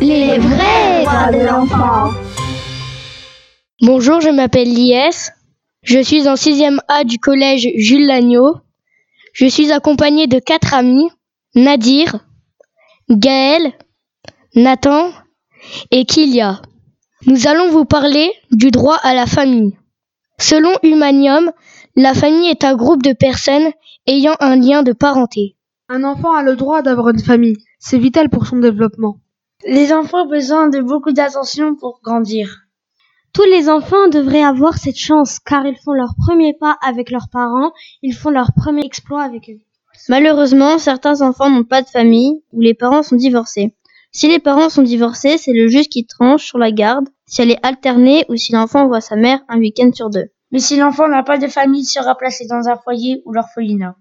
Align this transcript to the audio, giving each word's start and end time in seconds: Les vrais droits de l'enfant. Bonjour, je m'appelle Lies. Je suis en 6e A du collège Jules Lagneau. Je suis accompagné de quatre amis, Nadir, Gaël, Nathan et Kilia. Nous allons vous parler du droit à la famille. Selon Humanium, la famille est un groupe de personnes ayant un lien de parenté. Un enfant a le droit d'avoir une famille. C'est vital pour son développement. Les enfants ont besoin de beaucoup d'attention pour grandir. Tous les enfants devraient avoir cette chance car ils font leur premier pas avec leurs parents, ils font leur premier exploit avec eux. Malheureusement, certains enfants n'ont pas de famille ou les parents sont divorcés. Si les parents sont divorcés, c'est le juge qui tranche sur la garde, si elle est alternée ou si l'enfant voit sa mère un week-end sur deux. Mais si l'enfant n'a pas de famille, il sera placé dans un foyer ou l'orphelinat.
Les 0.00 0.38
vrais 0.38 1.04
droits 1.04 1.30
de 1.30 1.46
l'enfant. 1.46 2.10
Bonjour, 3.82 4.20
je 4.22 4.30
m'appelle 4.30 4.72
Lies. 4.72 5.30
Je 5.82 6.00
suis 6.02 6.26
en 6.26 6.34
6e 6.34 6.78
A 6.88 7.04
du 7.04 7.18
collège 7.18 7.68
Jules 7.76 8.06
Lagneau. 8.06 8.56
Je 9.34 9.46
suis 9.46 9.70
accompagné 9.72 10.26
de 10.26 10.38
quatre 10.38 10.72
amis, 10.72 11.10
Nadir, 11.54 12.18
Gaël, 13.10 13.72
Nathan 14.54 15.10
et 15.90 16.06
Kilia. 16.06 16.62
Nous 17.26 17.46
allons 17.46 17.70
vous 17.70 17.84
parler 17.84 18.32
du 18.50 18.70
droit 18.70 18.98
à 19.02 19.12
la 19.12 19.26
famille. 19.26 19.76
Selon 20.38 20.72
Humanium, 20.82 21.52
la 21.94 22.14
famille 22.14 22.48
est 22.48 22.64
un 22.64 22.74
groupe 22.74 23.02
de 23.02 23.12
personnes 23.12 23.70
ayant 24.06 24.36
un 24.40 24.56
lien 24.56 24.82
de 24.82 24.92
parenté. 24.92 25.56
Un 25.90 26.04
enfant 26.04 26.32
a 26.32 26.42
le 26.42 26.56
droit 26.56 26.80
d'avoir 26.80 27.10
une 27.10 27.22
famille. 27.22 27.58
C'est 27.78 27.98
vital 27.98 28.30
pour 28.30 28.46
son 28.46 28.58
développement. 28.58 29.18
Les 29.66 29.92
enfants 29.92 30.22
ont 30.22 30.28
besoin 30.28 30.68
de 30.68 30.80
beaucoup 30.80 31.12
d'attention 31.12 31.74
pour 31.74 32.00
grandir. 32.02 32.60
Tous 33.34 33.44
les 33.44 33.68
enfants 33.68 34.08
devraient 34.08 34.42
avoir 34.42 34.78
cette 34.78 34.96
chance 34.96 35.38
car 35.38 35.66
ils 35.66 35.76
font 35.76 35.92
leur 35.92 36.14
premier 36.16 36.54
pas 36.54 36.78
avec 36.80 37.10
leurs 37.10 37.28
parents, 37.30 37.72
ils 38.02 38.14
font 38.14 38.30
leur 38.30 38.52
premier 38.54 38.84
exploit 38.86 39.22
avec 39.22 39.50
eux. 39.50 39.60
Malheureusement, 40.08 40.78
certains 40.78 41.20
enfants 41.20 41.50
n'ont 41.50 41.64
pas 41.64 41.82
de 41.82 41.88
famille 41.88 42.42
ou 42.52 42.62
les 42.62 42.72
parents 42.72 43.02
sont 43.02 43.16
divorcés. 43.16 43.74
Si 44.12 44.28
les 44.28 44.38
parents 44.38 44.70
sont 44.70 44.82
divorcés, 44.82 45.36
c'est 45.36 45.52
le 45.52 45.68
juge 45.68 45.88
qui 45.88 46.06
tranche 46.06 46.46
sur 46.46 46.58
la 46.58 46.72
garde, 46.72 47.08
si 47.26 47.42
elle 47.42 47.50
est 47.50 47.64
alternée 47.64 48.24
ou 48.30 48.36
si 48.36 48.52
l'enfant 48.52 48.88
voit 48.88 49.02
sa 49.02 49.16
mère 49.16 49.40
un 49.48 49.58
week-end 49.58 49.90
sur 49.92 50.08
deux. 50.08 50.30
Mais 50.52 50.58
si 50.58 50.78
l'enfant 50.78 51.06
n'a 51.06 51.22
pas 51.22 51.36
de 51.36 51.48
famille, 51.48 51.82
il 51.82 51.86
sera 51.86 52.16
placé 52.16 52.46
dans 52.46 52.66
un 52.66 52.76
foyer 52.76 53.22
ou 53.26 53.32
l'orphelinat. 53.32 53.94